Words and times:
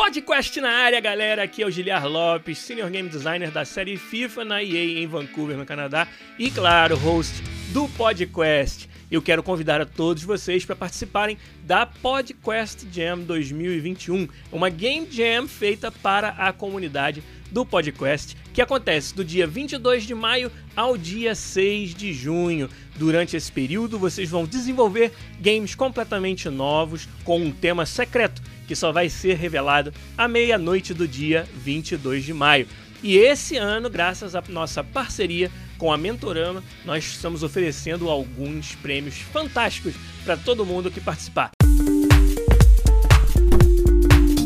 Podcast 0.00 0.58
na 0.62 0.70
área, 0.70 0.98
galera. 0.98 1.42
Aqui 1.42 1.62
é 1.62 1.66
o 1.66 1.70
Giliar 1.70 2.08
Lopes, 2.08 2.56
Senior 2.56 2.88
Game 2.88 3.06
Designer 3.06 3.50
da 3.50 3.66
série 3.66 3.98
FIFA 3.98 4.46
na 4.46 4.62
EA 4.62 4.98
em 4.98 5.06
Vancouver, 5.06 5.58
no 5.58 5.66
Canadá. 5.66 6.08
E, 6.38 6.50
claro, 6.50 6.96
host 6.96 7.42
do 7.68 7.86
Podcast. 7.86 8.88
Eu 9.10 9.20
quero 9.20 9.42
convidar 9.42 9.78
a 9.78 9.84
todos 9.84 10.22
vocês 10.22 10.64
para 10.64 10.74
participarem 10.74 11.36
da 11.64 11.84
Podcast 11.84 12.88
Jam 12.90 13.18
2021, 13.18 14.26
uma 14.50 14.70
game 14.70 15.06
jam 15.10 15.46
feita 15.46 15.92
para 15.92 16.30
a 16.30 16.50
comunidade 16.50 17.22
do 17.50 17.66
Podcast, 17.66 18.36
que 18.54 18.62
acontece 18.62 19.14
do 19.14 19.22
dia 19.22 19.46
22 19.46 20.04
de 20.04 20.14
maio 20.14 20.50
ao 20.74 20.96
dia 20.96 21.34
6 21.34 21.94
de 21.94 22.14
junho. 22.14 22.70
Durante 22.96 23.36
esse 23.36 23.52
período, 23.52 23.98
vocês 23.98 24.30
vão 24.30 24.46
desenvolver 24.46 25.12
games 25.38 25.74
completamente 25.74 26.48
novos 26.48 27.06
com 27.22 27.38
um 27.38 27.52
tema 27.52 27.84
secreto 27.84 28.40
que 28.70 28.76
só 28.76 28.92
vai 28.92 29.08
ser 29.08 29.34
revelado 29.36 29.92
à 30.16 30.28
meia-noite 30.28 30.94
do 30.94 31.08
dia 31.08 31.44
22 31.56 32.24
de 32.24 32.32
maio. 32.32 32.68
E 33.02 33.16
esse 33.16 33.56
ano, 33.56 33.90
graças 33.90 34.36
à 34.36 34.44
nossa 34.48 34.84
parceria 34.84 35.50
com 35.76 35.92
a 35.92 35.98
Mentorama, 35.98 36.62
nós 36.84 37.04
estamos 37.04 37.42
oferecendo 37.42 38.08
alguns 38.08 38.76
prêmios 38.76 39.16
fantásticos 39.16 39.96
para 40.24 40.36
todo 40.36 40.64
mundo 40.64 40.88
que 40.88 41.00
participar. 41.00 41.59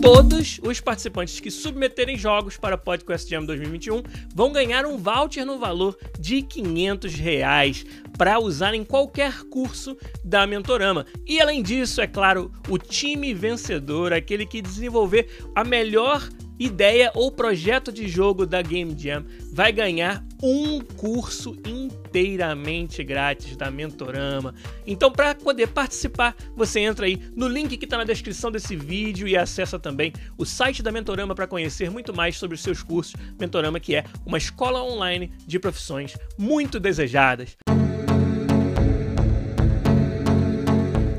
Todos 0.05 0.61
os 0.63 0.83
participantes 0.83 1.41
que 1.41 1.51
submeterem 1.51 2.19
jogos 2.19 2.59
para 2.59 2.77
Podcast 2.77 3.29
Jam 3.29 3.43
2021 3.43 4.03
vão 4.35 4.53
ganhar 4.53 4.85
um 4.85 4.99
voucher 4.99 5.47
no 5.47 5.59
valor 5.59 5.97
de 6.21 6.43
500 6.43 7.15
reais 7.15 7.87
para 8.19 8.39
usar 8.39 8.75
em 8.75 8.85
qualquer 8.85 9.45
curso 9.45 9.97
da 10.23 10.47
Mentorama. 10.47 11.07
E 11.27 11.41
além 11.41 11.63
disso, 11.63 12.03
é 12.03 12.07
claro, 12.07 12.53
o 12.69 12.77
time 12.77 13.33
vencedor, 13.33 14.13
aquele 14.13 14.45
que 14.45 14.61
desenvolver 14.61 15.27
a 15.55 15.65
melhor 15.65 16.29
ideia 16.59 17.11
ou 17.15 17.31
projeto 17.31 17.93
de 17.93 18.09
jogo 18.09 18.47
da 18.47 18.63
Game 18.63 18.97
Jam 18.99 19.25
vai 19.53 19.73
ganhar 19.73 20.25
um 20.43 20.81
curso 20.81 21.57
inteiramente 21.67 23.03
grátis 23.03 23.57
da 23.57 23.71
Mentorama. 23.71 24.55
Então, 24.87 25.11
para 25.11 25.35
poder 25.35 25.69
participar, 25.69 26.37
você 26.57 26.81
entra 26.81 27.07
aí 27.07 27.21
no 27.35 27.49
link 27.49 27.77
que 27.77 27.85
está 27.85 27.97
na 27.97 28.05
descrição 28.05 28.51
desse 28.51 28.77
vídeo 28.77 29.27
e 29.27 29.37
acessa 29.37 29.79
também 29.79 30.13
o 30.37 30.45
site 30.45 30.83
da 30.83 30.93
Mentorama 30.93 31.35
para 31.35 31.47
conhecer 31.47 31.91
muito 31.91 32.15
mais 32.15 32.37
sobre 32.37 32.55
os 32.55 32.63
seus 32.63 32.83
cursos. 32.83 33.15
Mentorama, 33.41 33.81
que 33.81 33.95
é 33.95 34.05
uma 34.27 34.39
escola 34.39 34.83
online 34.83 35.33
de 35.47 35.59
profissões 35.59 36.17
muito 36.39 36.79
desejadas. 36.79 37.57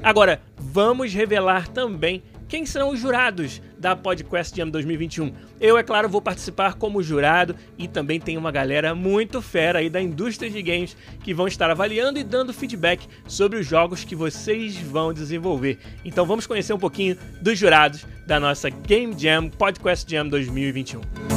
Agora, 0.04 0.40
vamos 0.60 1.14
revelar 1.14 1.68
também 1.70 2.22
quem 2.48 2.66
serão 2.66 2.92
os 2.92 3.00
jurados 3.00 3.62
da 3.78 3.96
Podcast 3.96 4.56
Jam 4.56 4.70
2021. 4.70 5.32
Eu, 5.60 5.78
é 5.78 5.84
claro, 5.84 6.10
vou 6.10 6.22
participar 6.22 6.76
como 6.76 7.04
jurado 7.04 7.56
e 7.78 7.88
também 7.88 8.20
tem 8.20 8.38
uma 8.38 8.52
galera 8.52 8.96
muito 8.96 9.42
fera 9.42 9.80
aí 9.80 9.90
da 9.90 10.02
indústria 10.02 10.50
de 10.50 10.62
games 10.62 10.96
que 11.24 11.34
vão 11.34 11.48
estar 11.48 11.70
avaliando 11.70 12.20
e 12.20 12.24
dando 12.24 12.54
feedback 12.54 13.08
sobre 13.28 13.60
os 13.60 13.68
jogos 13.68 14.04
que 14.04 14.16
vocês 14.16 14.76
vão 14.78 15.14
desenvolver. 15.14 15.80
Então 16.04 16.26
vamos 16.26 16.48
conhecer 16.48 16.74
um 16.74 16.80
pouquinho 16.80 17.18
dos 17.42 17.58
jurados 17.58 18.06
da 18.26 18.40
nossa 18.40 18.70
Game 18.70 19.14
Jam 19.18 19.50
Podcast 19.50 20.10
Jam 20.10 20.28
2021. 20.28 21.35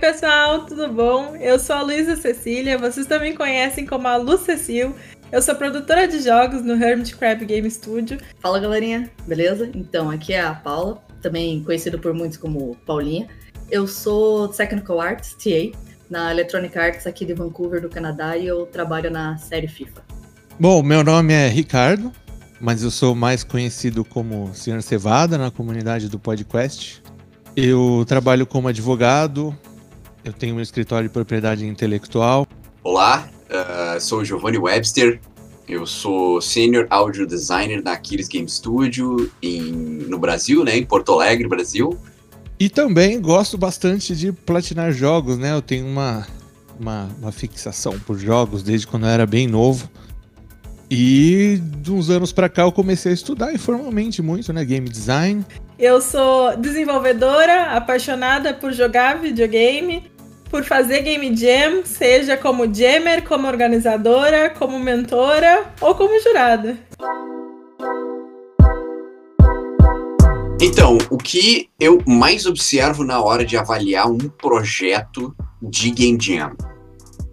Pessoal, 0.00 0.64
tudo 0.64 0.88
bom? 0.88 1.36
Eu 1.36 1.58
sou 1.58 1.76
a 1.76 1.82
Luísa 1.82 2.16
Cecília, 2.16 2.78
vocês 2.78 3.06
também 3.06 3.34
conhecem 3.34 3.84
como 3.84 4.08
a 4.08 4.16
Lu 4.16 4.38
Cecil. 4.38 4.94
Eu 5.30 5.42
sou 5.42 5.54
produtora 5.54 6.08
de 6.08 6.22
jogos 6.22 6.62
no 6.62 6.72
Hermit 6.72 7.14
Crab 7.14 7.44
Game 7.44 7.70
Studio. 7.70 8.18
Fala, 8.40 8.58
galerinha, 8.58 9.10
beleza? 9.26 9.70
Então, 9.74 10.08
aqui 10.08 10.32
é 10.32 10.40
a 10.40 10.54
Paula, 10.54 11.02
também 11.20 11.62
conhecida 11.62 11.98
por 11.98 12.14
muitos 12.14 12.38
como 12.38 12.74
Paulinha. 12.86 13.28
Eu 13.70 13.86
sou 13.86 14.48
Technical 14.48 15.02
Arts, 15.02 15.34
TA, 15.34 15.78
na 16.08 16.32
Electronic 16.32 16.78
Arts 16.78 17.06
aqui 17.06 17.26
de 17.26 17.34
Vancouver, 17.34 17.82
do 17.82 17.90
Canadá, 17.90 18.38
e 18.38 18.46
eu 18.46 18.64
trabalho 18.64 19.10
na 19.10 19.36
série 19.36 19.68
FIFA. 19.68 20.02
Bom, 20.58 20.82
meu 20.82 21.04
nome 21.04 21.34
é 21.34 21.46
Ricardo, 21.46 22.10
mas 22.58 22.82
eu 22.82 22.90
sou 22.90 23.14
mais 23.14 23.44
conhecido 23.44 24.02
como 24.02 24.50
Sr. 24.54 24.80
Cevada 24.80 25.36
na 25.36 25.50
comunidade 25.50 26.08
do 26.08 26.18
podcast. 26.18 27.02
Eu 27.54 28.04
trabalho 28.06 28.46
como 28.46 28.68
advogado, 28.68 29.56
eu 30.24 30.32
tenho 30.32 30.56
um 30.56 30.60
escritório 30.60 31.08
de 31.08 31.12
propriedade 31.12 31.66
intelectual. 31.66 32.46
Olá, 32.82 33.28
uh, 33.48 34.00
sou 34.00 34.24
Giovanni 34.24 34.58
Webster. 34.58 35.20
Eu 35.68 35.86
sou 35.86 36.40
Senior 36.40 36.86
Audio 36.90 37.26
Designer 37.26 37.80
da 37.80 37.92
Aquiles 37.92 38.26
Game 38.26 38.48
Studio 38.48 39.30
em, 39.40 39.70
no 39.72 40.18
Brasil, 40.18 40.64
né, 40.64 40.76
em 40.76 40.84
Porto 40.84 41.12
Alegre, 41.12 41.46
Brasil. 41.48 41.96
E 42.58 42.68
também 42.68 43.20
gosto 43.20 43.56
bastante 43.56 44.14
de 44.14 44.32
platinar 44.32 44.92
jogos, 44.92 45.38
né? 45.38 45.54
Eu 45.54 45.62
tenho 45.62 45.86
uma, 45.86 46.26
uma, 46.78 47.08
uma 47.18 47.32
fixação 47.32 47.98
por 48.00 48.18
jogos 48.18 48.62
desde 48.62 48.86
quando 48.86 49.06
eu 49.06 49.10
era 49.10 49.24
bem 49.24 49.46
novo. 49.46 49.88
E 50.90 51.58
de 51.78 51.92
uns 51.92 52.10
anos 52.10 52.32
para 52.32 52.48
cá 52.48 52.62
eu 52.62 52.72
comecei 52.72 53.12
a 53.12 53.14
estudar 53.14 53.54
informalmente 53.54 54.20
muito, 54.20 54.52
né? 54.52 54.64
Game 54.64 54.88
design. 54.88 55.42
Eu 55.80 55.98
sou 56.02 56.54
desenvolvedora, 56.58 57.74
apaixonada 57.74 58.52
por 58.52 58.70
jogar 58.70 59.18
videogame, 59.18 60.12
por 60.50 60.62
fazer 60.62 61.00
game 61.00 61.34
jam, 61.34 61.86
seja 61.86 62.36
como 62.36 62.66
jammer, 62.70 63.24
como 63.24 63.48
organizadora, 63.48 64.50
como 64.50 64.78
mentora 64.78 65.72
ou 65.80 65.94
como 65.94 66.20
jurada. 66.20 66.76
Então, 70.60 70.98
o 71.08 71.16
que 71.16 71.70
eu 71.80 72.02
mais 72.06 72.44
observo 72.44 73.02
na 73.02 73.22
hora 73.22 73.42
de 73.42 73.56
avaliar 73.56 74.06
um 74.06 74.18
projeto 74.18 75.34
de 75.62 75.90
game 75.92 76.18
jam? 76.20 76.54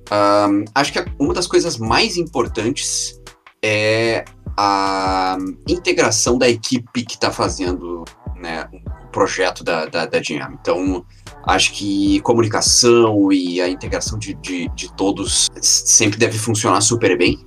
Um, 0.10 0.64
acho 0.74 0.94
que 0.94 1.06
uma 1.20 1.34
das 1.34 1.48
coisas 1.48 1.78
mais 1.78 2.16
importantes 2.16 3.20
é 3.62 4.24
a 4.56 5.38
integração 5.68 6.38
da 6.38 6.50
equipe 6.50 7.04
que 7.04 7.14
está 7.14 7.30
fazendo 7.30 8.06
né, 8.40 8.68
o 8.72 9.08
projeto 9.10 9.64
da, 9.64 9.86
da, 9.86 10.06
da 10.06 10.22
Jam. 10.22 10.58
Então, 10.62 11.06
acho 11.46 11.74
que 11.74 12.20
comunicação 12.22 13.32
e 13.32 13.62
a 13.62 13.70
integração 13.70 14.18
de, 14.18 14.34
de, 14.36 14.70
de 14.70 14.94
todos 14.96 15.50
sempre 15.62 16.18
deve 16.18 16.38
funcionar 16.38 16.82
super 16.82 17.18
bem. 17.18 17.46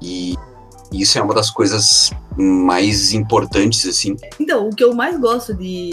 E 0.00 0.36
isso 0.92 1.18
é 1.18 1.22
uma 1.22 1.34
das 1.34 1.50
coisas 1.50 2.10
mais 2.36 3.12
importantes, 3.12 3.86
assim. 3.86 4.16
Então, 4.38 4.68
o 4.68 4.74
que 4.74 4.84
eu 4.84 4.94
mais 4.94 5.18
gosto 5.18 5.54
de 5.54 5.92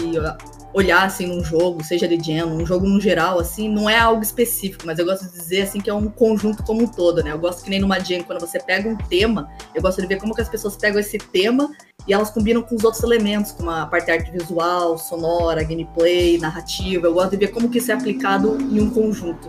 olhar 0.72 1.04
assim 1.04 1.26
num 1.26 1.44
jogo, 1.44 1.82
seja 1.82 2.06
de 2.06 2.16
Jam, 2.16 2.46
um 2.46 2.64
jogo 2.64 2.86
no 2.86 3.00
geral, 3.00 3.38
assim, 3.40 3.68
não 3.68 3.90
é 3.90 3.98
algo 3.98 4.22
específico, 4.22 4.86
mas 4.86 4.98
eu 4.98 5.04
gosto 5.04 5.24
de 5.24 5.32
dizer 5.32 5.62
assim 5.62 5.80
que 5.80 5.90
é 5.90 5.94
um 5.94 6.08
conjunto 6.08 6.62
como 6.62 6.82
um 6.82 6.86
todo, 6.86 7.22
né? 7.22 7.32
Eu 7.32 7.38
gosto 7.38 7.64
que 7.64 7.70
nem 7.70 7.80
numa 7.80 7.98
Jam, 7.98 8.22
quando 8.22 8.40
você 8.40 8.58
pega 8.60 8.88
um 8.88 8.96
tema, 8.96 9.50
eu 9.74 9.82
gosto 9.82 10.00
de 10.00 10.06
ver 10.06 10.20
como 10.20 10.34
que 10.34 10.40
as 10.40 10.48
pessoas 10.48 10.76
pegam 10.76 11.00
esse 11.00 11.18
tema 11.18 11.70
e 12.06 12.12
elas 12.12 12.30
combinam 12.30 12.62
com 12.62 12.74
os 12.74 12.84
outros 12.84 13.02
elementos, 13.02 13.52
como 13.52 13.70
a 13.70 13.86
parte 13.86 14.10
arte 14.10 14.30
visual, 14.30 14.98
sonora, 14.98 15.62
gameplay, 15.62 16.38
narrativa. 16.38 17.06
Eu 17.06 17.14
gosto 17.14 17.30
de 17.30 17.36
ver 17.36 17.48
como 17.48 17.68
que 17.68 17.78
isso 17.78 17.90
é 17.90 17.94
aplicado 17.94 18.58
em 18.60 18.80
um 18.80 18.90
conjunto. 18.90 19.48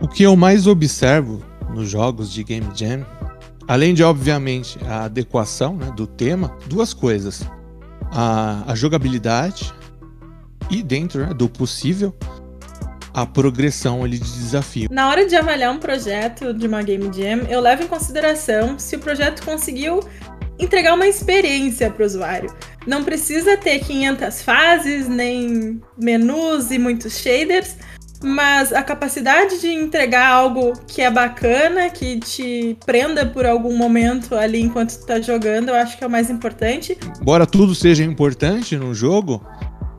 O 0.00 0.08
que 0.08 0.22
eu 0.22 0.36
mais 0.36 0.66
observo 0.66 1.42
nos 1.70 1.88
jogos 1.88 2.32
de 2.32 2.42
Game 2.42 2.66
Jam, 2.74 3.06
além 3.68 3.94
de 3.94 4.02
obviamente 4.02 4.78
a 4.84 5.04
adequação 5.04 5.76
né, 5.76 5.92
do 5.96 6.06
tema, 6.06 6.56
duas 6.66 6.92
coisas: 6.92 7.42
a, 8.10 8.64
a 8.66 8.74
jogabilidade 8.74 9.72
e 10.70 10.82
dentro 10.82 11.26
né, 11.26 11.34
do 11.34 11.48
possível 11.48 12.14
a 13.14 13.26
progressão 13.26 14.02
ali 14.02 14.18
de 14.18 14.32
desafio. 14.32 14.88
Na 14.90 15.08
hora 15.08 15.26
de 15.26 15.36
avaliar 15.36 15.70
um 15.72 15.78
projeto 15.78 16.54
de 16.54 16.66
uma 16.66 16.82
Game 16.82 17.04
Jam, 17.12 17.46
eu 17.48 17.60
levo 17.60 17.82
em 17.82 17.86
consideração 17.86 18.78
se 18.78 18.96
o 18.96 18.98
projeto 18.98 19.44
conseguiu 19.44 20.00
entregar 20.64 20.94
uma 20.94 21.06
experiência 21.06 21.90
para 21.90 22.02
o 22.02 22.06
usuário. 22.06 22.52
Não 22.86 23.04
precisa 23.04 23.56
ter 23.56 23.80
500 23.80 24.42
fases, 24.42 25.08
nem 25.08 25.80
menus 25.96 26.70
e 26.70 26.78
muitos 26.78 27.18
shaders, 27.18 27.76
mas 28.22 28.72
a 28.72 28.82
capacidade 28.82 29.60
de 29.60 29.68
entregar 29.68 30.28
algo 30.28 30.72
que 30.86 31.02
é 31.02 31.10
bacana, 31.10 31.90
que 31.90 32.18
te 32.18 32.76
prenda 32.86 33.26
por 33.26 33.44
algum 33.44 33.76
momento 33.76 34.34
ali 34.34 34.62
enquanto 34.62 34.96
tu 34.98 35.06
tá 35.06 35.20
jogando, 35.20 35.70
eu 35.70 35.74
acho 35.74 35.98
que 35.98 36.04
é 36.04 36.06
o 36.06 36.10
mais 36.10 36.30
importante. 36.30 36.96
Embora 37.20 37.46
tudo 37.46 37.74
seja 37.74 38.04
importante 38.04 38.76
no 38.76 38.94
jogo, 38.94 39.44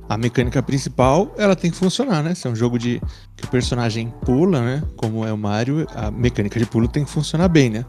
a 0.08 0.18
mecânica 0.18 0.62
principal 0.62 1.34
ela 1.38 1.56
tem 1.56 1.72
que 1.72 1.78
funcionar, 1.78 2.24
né? 2.24 2.36
Se 2.36 2.48
é 2.48 2.50
um 2.50 2.56
jogo 2.56 2.78
de 2.78 3.02
que 3.36 3.46
o 3.46 3.48
personagem 3.48 4.14
pula, 4.26 4.62
né? 4.62 4.84
Como 4.96 5.26
é 5.26 5.34
o 5.34 5.38
Mario, 5.38 5.86
a 5.96 6.10
mecânica 6.12 6.60
de 6.60 6.66
pulo 6.66 6.88
tem 6.88 7.04
que 7.04 7.12
funcionar 7.12 7.48
bem, 7.48 7.70
né? 7.70 7.86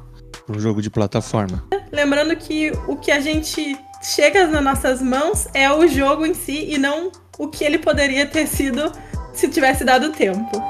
Para 0.47 0.57
um 0.57 0.61
jogo 0.61 0.83
de 0.83 0.91
plataforma. 0.91 1.65
Lembrando 1.95 2.35
que 2.37 2.73
o 2.89 2.97
que 2.97 3.13
a 3.13 3.21
gente 3.21 3.79
chega 4.03 4.47
nas 4.49 4.63
nossas 4.63 5.01
mãos 5.01 5.47
é 5.55 5.71
o 5.73 5.87
jogo 5.87 6.27
em 6.27 6.35
si 6.35 6.73
e 6.73 6.77
não 6.77 7.13
o 7.39 7.49
que 7.49 7.65
ele 7.65 7.79
poderia 7.79 8.27
ter 8.27 8.47
sido 8.47 8.93
se 9.33 9.49
tivesse 9.49 9.85
dado 9.85 10.11
tempo. 10.11 10.61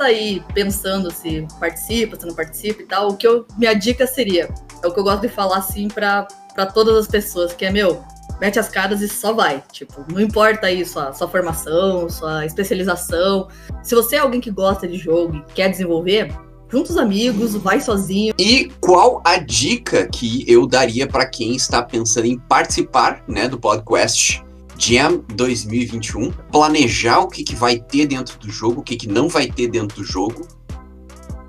está 0.00 0.06
aí 0.06 0.42
pensando 0.54 1.10
se 1.10 1.46
participa, 1.58 2.18
se 2.18 2.26
não 2.26 2.34
participa 2.34 2.82
e 2.82 2.86
tal, 2.86 3.10
o 3.10 3.16
que 3.16 3.26
eu, 3.26 3.46
minha 3.58 3.74
dica 3.74 4.06
seria, 4.06 4.48
é 4.82 4.86
o 4.86 4.92
que 4.92 4.98
eu 4.98 5.04
gosto 5.04 5.20
de 5.20 5.28
falar 5.28 5.58
assim 5.58 5.88
para 5.88 6.26
todas 6.72 6.96
as 6.96 7.06
pessoas, 7.06 7.52
que 7.52 7.66
é, 7.66 7.70
meu, 7.70 8.02
mete 8.40 8.58
as 8.58 8.68
caras 8.68 9.00
e 9.00 9.08
só 9.08 9.32
vai. 9.32 9.62
Tipo, 9.72 10.04
não 10.10 10.20
importa 10.20 10.66
aí 10.66 10.84
sua, 10.84 11.12
sua 11.12 11.28
formação, 11.28 12.08
sua 12.08 12.46
especialização. 12.46 13.48
Se 13.82 13.94
você 13.94 14.16
é 14.16 14.18
alguém 14.20 14.40
que 14.40 14.50
gosta 14.50 14.88
de 14.88 14.96
jogo 14.96 15.36
e 15.36 15.52
quer 15.52 15.68
desenvolver, 15.68 16.32
junta 16.70 16.90
os 16.90 16.96
amigos, 16.96 17.54
vai 17.54 17.80
sozinho. 17.80 18.34
E 18.38 18.70
qual 18.80 19.20
a 19.24 19.36
dica 19.36 20.08
que 20.08 20.44
eu 20.48 20.66
daria 20.66 21.06
para 21.06 21.26
quem 21.26 21.54
está 21.54 21.82
pensando 21.82 22.26
em 22.26 22.38
participar, 22.38 23.22
né, 23.28 23.46
do 23.48 23.58
podcast 23.58 24.42
Jam 24.78 25.22
2021, 25.34 26.30
planejar 26.50 27.20
o 27.20 27.28
que, 27.28 27.44
que 27.44 27.54
vai 27.54 27.78
ter 27.78 28.06
dentro 28.06 28.38
do 28.38 28.50
jogo, 28.50 28.80
o 28.80 28.82
que, 28.82 28.96
que 28.96 29.06
não 29.06 29.28
vai 29.28 29.46
ter 29.46 29.68
dentro 29.68 29.98
do 29.98 30.04
jogo 30.04 30.48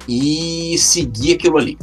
e 0.06 0.78
seguir 0.78 1.36
aquilo 1.36 1.58
ali. 1.58 1.78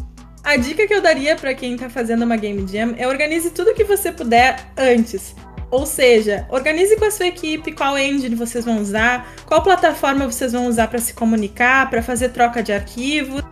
A 0.48 0.56
dica 0.56 0.86
que 0.86 0.94
eu 0.94 1.02
daria 1.02 1.36
para 1.36 1.52
quem 1.52 1.76
tá 1.76 1.90
fazendo 1.90 2.24
uma 2.24 2.34
Game 2.34 2.66
Jam 2.66 2.94
é 2.96 3.06
organize 3.06 3.50
tudo 3.50 3.74
que 3.74 3.84
você 3.84 4.10
puder 4.10 4.58
antes. 4.78 5.36
Ou 5.70 5.84
seja, 5.84 6.46
organize 6.48 6.96
com 6.96 7.04
a 7.04 7.10
sua 7.10 7.26
equipe 7.26 7.72
qual 7.72 7.98
engine 7.98 8.34
vocês 8.34 8.64
vão 8.64 8.80
usar, 8.80 9.30
qual 9.44 9.62
plataforma 9.62 10.24
vocês 10.24 10.54
vão 10.54 10.66
usar 10.66 10.88
para 10.88 11.00
se 11.00 11.12
comunicar, 11.12 11.90
para 11.90 12.02
fazer 12.02 12.30
troca 12.30 12.62
de 12.62 12.72
arquivos. 12.72 13.42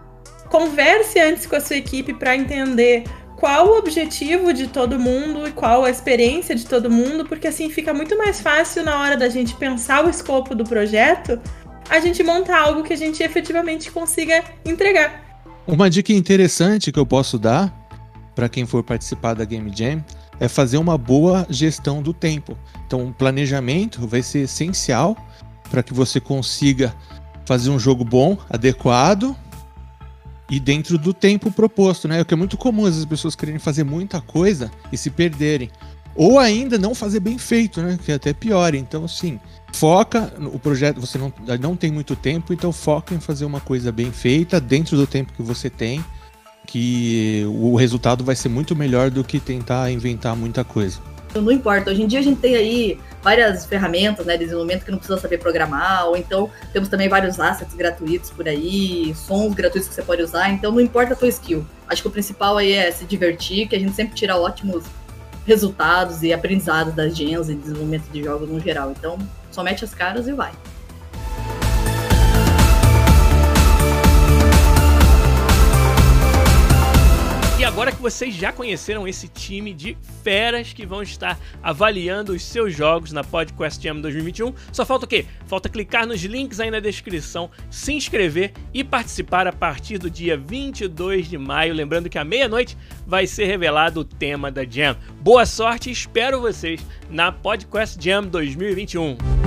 Converse 0.49 1.21
antes 1.21 1.45
com 1.45 1.57
a 1.57 1.61
sua 1.61 1.77
equipe 1.77 2.15
para 2.15 2.35
entender 2.35 3.05
qual 3.37 3.69
o 3.69 3.77
objetivo 3.77 4.51
de 4.55 4.67
todo 4.67 4.99
mundo 4.99 5.47
e 5.47 5.53
qual 5.53 5.85
a 5.85 5.91
experiência 5.91 6.55
de 6.55 6.65
todo 6.65 6.91
mundo, 6.91 7.27
porque 7.27 7.47
assim 7.47 7.69
fica 7.69 7.93
muito 7.93 8.17
mais 8.17 8.41
fácil 8.41 8.83
na 8.83 8.99
hora 8.99 9.19
da 9.19 9.29
gente 9.29 9.55
pensar 9.57 10.03
o 10.03 10.09
escopo 10.09 10.55
do 10.55 10.65
projeto, 10.65 11.39
a 11.91 12.01
gente 12.01 12.23
montar 12.23 12.59
algo 12.59 12.83
que 12.83 12.95
a 12.95 12.97
gente 12.97 13.23
efetivamente 13.23 13.91
consiga 13.91 14.43
entregar. 14.65 15.26
Uma 15.67 15.91
dica 15.91 16.13
interessante 16.13 16.93
que 16.93 16.99
eu 16.99 17.05
posso 17.05 17.41
dar 17.41 17.75
para 18.37 18.49
quem 18.49 18.65
for 18.65 18.85
participar 18.85 19.35
da 19.35 19.45
Game 19.45 19.73
Jam 19.75 20.05
é 20.39 20.47
fazer 20.47 20.77
uma 20.77 20.97
boa 20.97 21.45
gestão 21.51 22.01
do 22.01 22.15
tempo. 22.15 22.57
Então, 22.87 23.07
o 23.07 23.13
planejamento 23.13 24.07
vai 24.07 24.23
ser 24.23 24.41
essencial 24.41 25.17
para 25.69 25.83
que 25.83 25.93
você 25.93 26.21
consiga 26.21 26.95
fazer 27.45 27.71
um 27.71 27.81
jogo 27.81 28.05
bom, 28.05 28.39
adequado 28.49 29.37
e 30.49 30.61
dentro 30.61 30.97
do 30.97 31.13
tempo 31.13 31.51
proposto, 31.51 32.07
né? 32.07 32.21
O 32.21 32.25
que 32.25 32.35
é 32.35 32.37
muito 32.37 32.57
comum 32.57 32.87
as 32.87 33.05
pessoas 33.05 33.35
quererem 33.35 33.59
fazer 33.59 33.83
muita 33.83 34.21
coisa 34.21 34.71
e 34.93 34.97
se 34.97 35.11
perderem. 35.11 35.69
Ou 36.17 36.39
ainda 36.39 36.79
não 36.79 36.95
fazer 36.95 37.21
bem 37.21 37.39
feito, 37.39 37.83
né? 37.83 37.99
Que 38.03 38.13
é 38.13 38.15
até 38.15 38.33
pior. 38.33 38.75
Então, 38.75 39.05
assim, 39.05 39.39
foca 39.73 40.33
o 40.53 40.59
projeto, 40.59 41.01
você 41.01 41.19
não, 41.19 41.33
não 41.61 41.77
tem 41.77 41.93
muito 41.93 42.17
tempo, 42.17 42.53
então 42.53 42.73
foca 42.73 43.15
em 43.15 43.21
fazer 43.21 43.45
uma 43.45 43.61
coisa 43.61 43.93
bem 43.93 44.11
feita 44.11 44.59
dentro 44.59 44.97
do 44.97 45.07
tempo 45.07 45.33
que 45.35 45.43
você 45.43 45.69
tem, 45.69 46.03
que 46.67 47.45
o 47.47 47.77
resultado 47.77 48.25
vai 48.25 48.35
ser 48.35 48.49
muito 48.49 48.75
melhor 48.75 49.11
do 49.11 49.23
que 49.23 49.39
tentar 49.39 49.91
inventar 49.91 50.35
muita 50.35 50.65
coisa. 50.65 50.99
Não 51.35 51.53
importa, 51.53 51.91
hoje 51.91 52.03
em 52.03 52.07
dia 52.07 52.21
a 52.21 52.23
gente 52.23 52.41
tem 52.41 52.57
aí 52.57 52.99
várias 53.23 53.67
ferramentas 53.67 54.25
né, 54.25 54.39
de 54.39 54.45
desenvolvimento 54.45 54.85
que 54.87 54.91
não 54.91 54.97
precisa 54.97 55.21
saber 55.21 55.37
programar, 55.37 56.07
ou 56.07 56.17
então 56.17 56.49
temos 56.73 56.89
também 56.89 57.11
vários 57.11 57.39
assets 57.39 57.75
gratuitos 57.75 58.31
por 58.31 58.49
aí, 58.49 59.15
sons 59.15 59.53
gratuitos 59.53 59.89
que 59.89 59.95
você 59.95 60.03
pode 60.03 60.23
usar, 60.23 60.49
então 60.49 60.73
não 60.73 60.81
importa 60.81 61.13
a 61.13 61.17
tua 61.17 61.29
skill. 61.29 61.67
Acho 61.87 62.01
que 62.01 62.09
o 62.09 62.11
principal 62.11 62.57
aí 62.57 62.73
é 62.73 62.91
se 62.91 63.05
divertir, 63.05 63.69
que 63.69 63.77
a 63.77 63.79
gente 63.79 63.95
sempre 63.95 64.15
tira 64.15 64.37
ótimos 64.37 64.85
resultados 65.47 66.23
e 66.23 66.33
aprendizados 66.33 66.93
das 66.95 67.17
gens 67.17 67.49
e 67.49 67.55
desenvolvimento 67.55 68.09
de 68.11 68.23
jogos 68.23 68.49
no 68.51 68.61
geral. 68.61 68.91
Então, 68.91 69.17
só 69.51 69.63
mete 69.63 69.85
as 69.85 69.95
caras 69.95 70.27
e 70.27 70.33
vai. 70.33 70.53
Agora 77.77 77.93
que 77.93 78.01
vocês 78.01 78.35
já 78.35 78.51
conheceram 78.51 79.07
esse 79.07 79.29
time 79.29 79.75
de 79.75 79.99
feras 80.25 80.73
que 80.73 80.87
vão 80.87 81.03
estar 81.03 81.39
avaliando 81.63 82.33
os 82.33 82.43
seus 82.43 82.75
jogos 82.75 83.13
na 83.13 83.23
Podcast 83.23 83.85
Jam 83.85 84.01
2021, 84.01 84.55
só 84.73 84.87
falta 84.87 85.05
o 85.05 85.09
quê? 85.09 85.27
Falta 85.47 85.69
clicar 85.69 86.07
nos 86.07 86.23
links 86.23 86.59
aí 86.59 86.71
na 86.71 86.81
descrição, 86.81 87.51
se 87.71 87.93
inscrever 87.93 88.55
e 88.73 88.83
participar 88.83 89.47
a 89.47 89.53
partir 89.53 89.99
do 89.99 90.09
dia 90.09 90.39
22 90.39 91.29
de 91.29 91.37
maio. 91.37 91.75
Lembrando 91.75 92.09
que 92.09 92.19
à 92.19 92.25
meia-noite 92.25 92.79
vai 93.07 93.27
ser 93.27 93.45
revelado 93.45 94.01
o 94.01 94.05
tema 94.05 94.51
da 94.51 94.65
Jam. 94.65 94.97
Boa 95.21 95.45
sorte 95.45 95.91
e 95.91 95.93
espero 95.93 96.41
vocês 96.41 96.81
na 97.11 97.31
Podcast 97.31 98.03
Jam 98.03 98.23
2021. 98.23 99.46